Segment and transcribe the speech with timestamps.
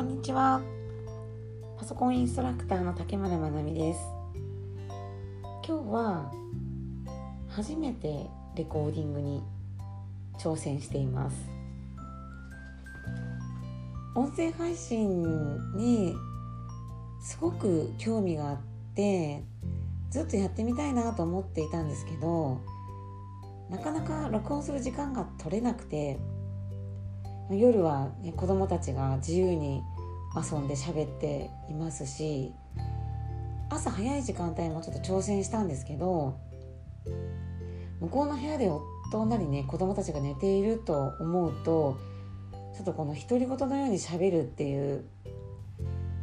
[0.00, 0.62] こんにちは。
[1.78, 4.00] パソコンインストラクターの竹村まなみです。
[5.62, 6.32] 今日は
[7.50, 8.26] 初めて
[8.56, 9.42] レコーディングに
[10.38, 11.36] 挑戦しています。
[14.14, 15.22] 音声配信
[15.76, 16.14] に
[17.22, 18.58] すごく興味があっ
[18.94, 19.44] て
[20.08, 22.58] ずっとやってみたいなと思っていたんですけど
[23.68, 26.18] なかなか録音する時間が取れなくて
[27.50, 29.82] 夜は、ね、子供たちが自由に
[30.34, 32.52] 遊んで喋っていますし
[33.68, 36.38] 朝早い時間帯もちょっと挑戦したんですけど
[38.00, 41.98] 向こうの部屋で夫なりね子供たちが寝ていると思うと
[42.74, 45.04] ちょっとこの独り言のようにしゃべるっていう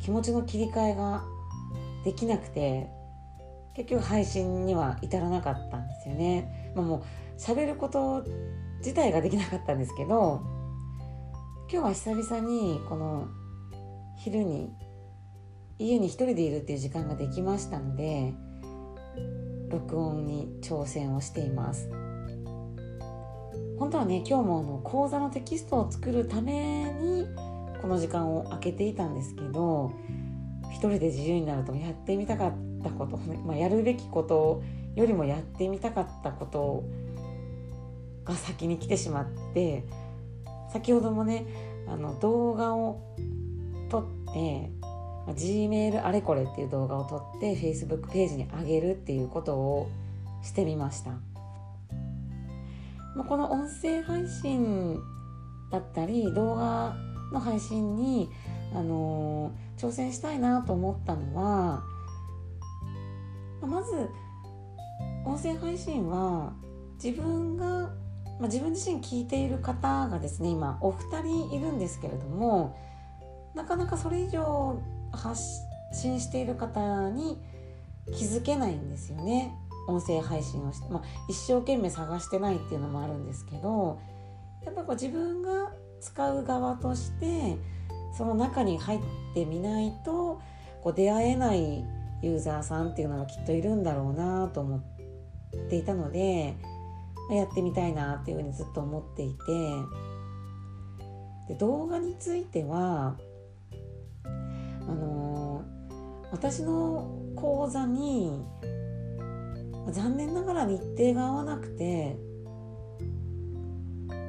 [0.00, 1.24] 気持ちの切り替えが
[2.04, 2.88] できなくて
[3.74, 6.72] 結局配信には至らなかったんですよね。
[6.76, 8.24] まあ、もう喋ること
[8.78, 10.42] 自体ができなかったんですけど
[11.72, 13.26] 今日は久々にこの
[14.16, 14.72] 昼に
[15.78, 18.32] 家に一人でいるっていう時間ができましたので
[19.70, 21.90] 録音に挑戦をしています。
[23.78, 27.26] 本当はね今日もあの講座のテキストを作るために
[27.82, 29.92] この時間を空けていたんですけど
[30.70, 34.62] 一人で自由になるとやってみたかったこと、 まあ、やるべきこと
[34.94, 36.84] よりもやってみたかったこと
[38.24, 39.84] が先に来てしまって
[40.70, 41.46] 先ほどもね
[41.88, 43.00] あの動画を
[44.34, 49.88] 撮って G メールあれこれっていう動画を撮って Facebook ページに上げるっていうことを
[50.42, 51.12] してみました。
[53.16, 54.98] まあ、この音声配信
[55.70, 56.96] だったり動画
[57.32, 58.28] の配信に、
[58.74, 61.84] あのー、挑戦したいなと思ったのは、
[63.62, 64.08] ままず
[65.24, 66.52] 音声配信は
[67.02, 67.92] 自分が
[68.40, 72.76] まあ、自分自身聞いている方がですね今お二人いるんですけれども
[73.54, 74.80] なかなかそれ以上
[75.12, 75.40] 発
[75.92, 77.38] 信している方に
[78.06, 79.54] 気づけないんですよね。
[79.86, 84.00] 音声配信をして、まあ、一生懸命探してないっていうのもあるんですけど
[84.64, 87.58] やっぱこう自分が使う側として
[88.16, 89.00] その中に入っ
[89.34, 90.40] てみないと
[90.82, 91.84] こう出会えない
[92.22, 96.56] ユーザーさんっていうのがきっといるんだろうなと思っていたので
[97.30, 99.36] やってみたいなっていうふうにずっと思っていて
[101.48, 103.16] で動画については
[104.88, 108.44] あのー、私の講座に
[109.90, 112.16] 残念ながら日程が合わなくて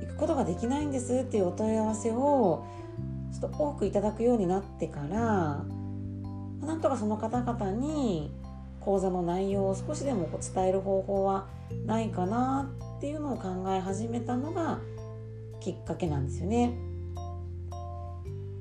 [0.00, 2.66] 行くことができないんですっていうお問い合わせを
[3.32, 5.64] ちょっと多くいただくようになってから
[6.66, 8.32] なんとかその方々に
[8.80, 11.48] 講座の内容を少しでも伝える方法は
[11.86, 14.78] ないかなっていうのを考え始めたのが
[15.60, 16.78] きっかけなんですよね。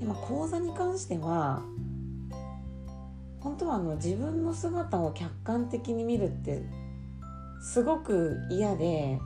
[0.00, 1.62] でまあ、講座に関しては
[3.40, 6.62] 本当はあの自分の姿を客観的に見るって
[7.62, 9.20] すごく嫌で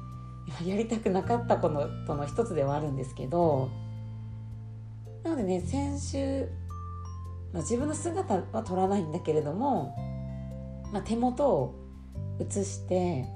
[0.67, 1.71] やりたくなかったこ
[2.07, 3.71] との一つではあるんですけど
[5.23, 6.49] なのでね先週、
[7.53, 9.95] まあ、自分の姿は撮らないんだけれども
[10.95, 11.75] まあ、手元を
[12.39, 13.27] 映して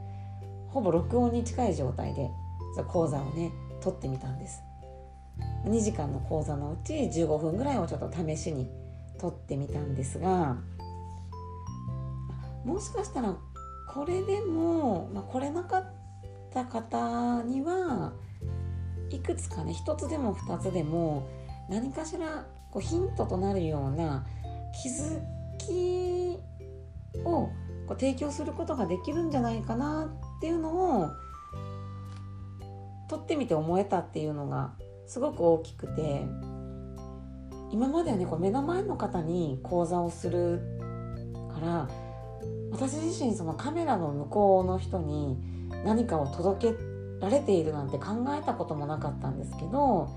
[0.68, 2.30] ほぼ録音に近い状態で
[2.86, 3.50] 講座をね
[3.80, 4.60] 撮ってみたんです。
[5.64, 8.70] 2時間の講座のうち15分ぐらいをちょっと試しに
[9.18, 10.56] 撮ってみたんですが
[12.64, 13.36] もしかしたら
[13.88, 15.84] これでも、まあ、来れなかっ
[16.52, 18.12] た方には
[19.10, 21.28] いくつかね1つでも2つでも
[21.68, 24.26] 何かしらこうヒントとなるような
[24.82, 25.20] 気づ
[25.58, 26.38] き
[27.24, 27.48] を
[27.86, 31.10] こう提供することができるんじゃないかなっていうのを
[33.08, 34.74] 取ってみて思えたっていうのが
[35.08, 36.26] すごく大きくて
[37.70, 40.60] 今まではねこう目の前の方に講座をする
[41.54, 41.88] から
[42.70, 45.38] 私自身そのカメラの向こうの人に
[45.84, 46.76] 何かを届け
[47.20, 50.08] られているなんて考えたこともなかったんですけど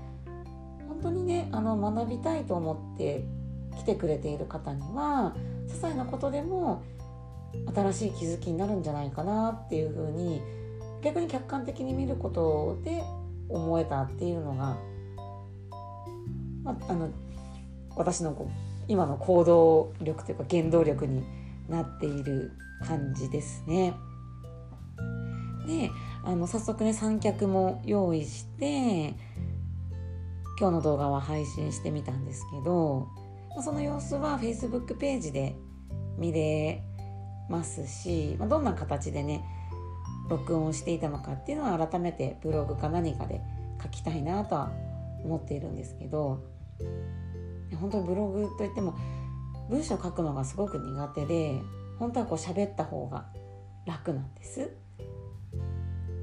[0.88, 3.24] 本当にねあの学びたいと思って
[3.78, 5.34] 来てくれている方には
[5.68, 6.84] 些細なことでも
[7.74, 10.42] 新しい気づきになるんじゃないかなっていうふうに
[11.02, 13.02] 逆に客観的に見ることで
[13.52, 14.76] 思えたっていうのが、
[16.64, 17.10] まあ、の
[17.96, 18.52] 私のこう
[18.88, 21.24] 今の行動力というか原動力に
[21.68, 22.52] なっている
[22.86, 23.94] 感じですね。
[25.66, 25.90] で
[26.24, 29.14] あの早速ね三脚も用意して
[30.58, 33.08] 今日の動画は配信してみたんですけど
[33.62, 35.54] その様子は Facebook ページで
[36.18, 36.82] 見れ
[37.48, 39.44] ますし、ま、どんな形でね
[40.28, 43.40] 録音していたのかっていうのは改めてブログか何かで
[43.82, 44.72] 書きたいなとは
[45.24, 46.42] 思っているんですけど
[47.80, 48.94] 本当にブログといっても
[49.68, 51.60] 文章書くのがすごく苦手で
[51.98, 53.26] 本当はこう喋った方が
[53.86, 54.70] 楽なんです。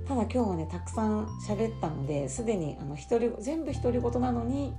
[0.08, 4.74] ただ今日はねたくさん喋ったのですでにあの一人全部独り言なのに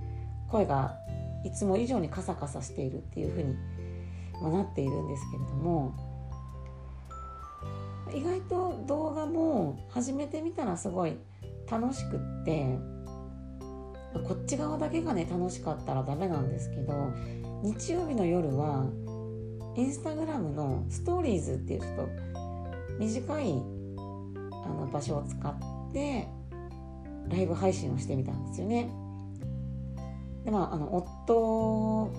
[0.48, 0.96] 声が
[1.44, 3.54] いつも以上にカサカサしているっていう風に
[4.42, 5.94] なっているんですけれども
[8.14, 11.16] 意外と動画も始めてみたらすごい
[11.70, 12.78] 楽しくって
[14.26, 17.12] こっち側だけがね楽しかったらダメなんですけど
[17.62, 18.86] 日曜日の夜は
[19.76, 22.08] インスタグラムのストーリーズっていうちょっと
[22.98, 26.28] 短いあの場所を使って
[27.28, 28.90] ライブ配信をしてみたんですよね。
[30.44, 32.10] でまああの夫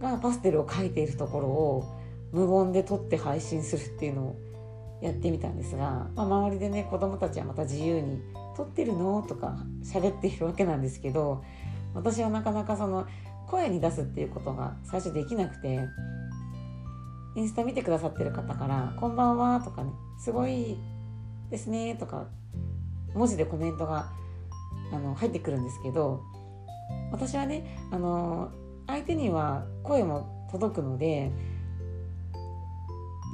[0.00, 1.84] がパステルを描いているところを
[2.30, 4.36] 無言で撮って配信するっていうのを
[5.02, 8.22] やってみたんですが、まあ、周りでね子供たちはまた自由に
[8.56, 11.42] 「撮ってるの?」とか喋っているわけなんですけど
[11.92, 13.06] 私はなかなかその
[13.48, 15.80] 声に出すっていうことが最初できなくて
[17.34, 20.78] インスタ見てくださってる方から「こんばんは」とかね「すごい
[21.50, 22.26] ですね」とか
[23.14, 24.06] 文字でコメントが
[24.92, 26.20] あの入ってくるんですけど
[27.10, 28.50] 私はねあの
[28.86, 31.32] 相手には声も届くので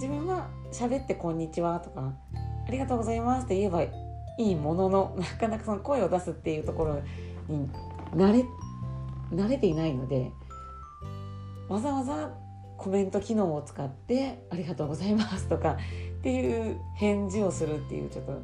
[0.01, 2.13] 自分は喋って「こんにちは」とか
[2.67, 3.93] 「ありがとうございます」って言えばい
[4.39, 6.97] いものの なかなかその声を出すっていうところ
[7.49, 7.69] に
[8.15, 8.45] 慣れ
[9.33, 10.31] 慣れていないので
[11.69, 12.31] わざわざ
[12.77, 15.77] コメント機能を使って「ありがとうございます」とか
[16.19, 18.43] っていう返事をするっていうちょっと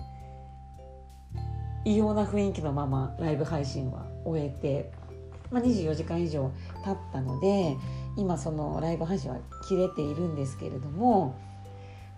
[1.84, 4.90] 異様な雰囲気のままライブ配信は終えて、
[5.50, 6.50] まあ、24時間以上
[6.82, 7.76] 経ったので
[8.16, 9.38] 今そのライブ配信は
[9.68, 11.34] 切れているんですけれども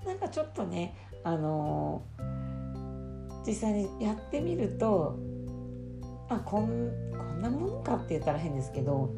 [0.06, 0.94] なんかちょっとね
[1.24, 5.18] あのー、実際にやってみると
[6.28, 9.12] あこんこんなもんかって言ったら変ですけど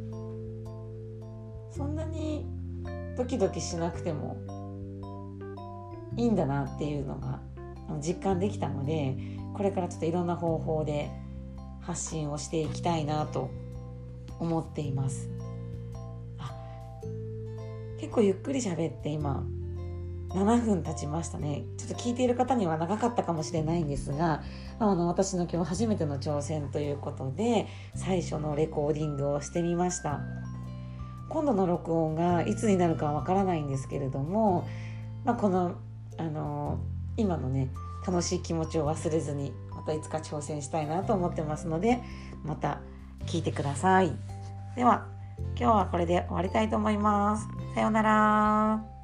[1.71, 2.47] そんなに
[3.17, 4.39] ドキドキしなくても
[6.17, 7.41] いいんだなっていうのが
[8.01, 9.17] 実感できたので
[9.55, 11.11] これからちょっといろんな方法で
[11.81, 13.51] 発信をしていきたいなと
[14.39, 15.29] 思っています。
[17.99, 19.45] 結構ゆっくり喋って今
[20.31, 21.65] 7分経ちましたね。
[21.79, 24.43] ちょっと聞いている方には長かったかもしれないんですが
[24.79, 30.21] あの私の今日初めての挑戦ということで最初のレコーディングをしてみました。
[31.29, 34.67] 今度の録音がいつになるかわからないんですけれども、
[35.25, 35.77] まあ、この
[36.17, 36.79] あの
[37.17, 37.71] 今のね
[38.07, 42.01] 楽しい気持ちを忘れずにまたいつか挑戦したいなと思ってますので
[42.45, 42.81] また
[43.27, 44.13] 聞いてください。
[44.77, 45.07] では
[45.57, 47.47] 今日はこれで終わりたいと思います。
[47.75, 48.98] さようなら。